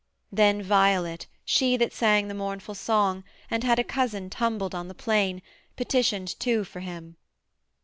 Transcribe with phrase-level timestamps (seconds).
[0.31, 4.95] Then Violet, she that sang the mournful song, And had a cousin tumbled on the
[4.95, 5.43] plain,
[5.75, 7.17] Petitioned too for him.